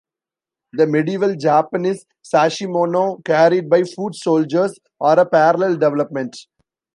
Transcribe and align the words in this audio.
The 0.73 0.87
medieval 0.87 1.35
Japanese 1.35 2.07
Sashimono 2.23 3.23
carried 3.23 3.69
by 3.69 3.83
foot-soldiers 3.83 4.79
are 4.99 5.19
a 5.19 5.27
parallel 5.29 5.73
development. 5.77 6.37